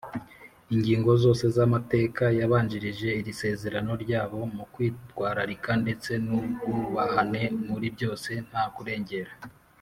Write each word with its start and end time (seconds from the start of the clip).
Ingingo 0.73 1.11
zose 1.23 1.45
z’amateka 1.55 2.23
yabanjirije 2.39 3.09
iri 3.19 3.33
sezerano 3.41 3.91
ryabo 4.03 4.37
mu 4.55 4.63
kwitwararika 4.73 5.71
ndetse 5.83 6.11
n’ubwubahane 6.25 7.43
muri 7.67 7.87
byose 7.95 8.31
ntakurengera 8.49 9.31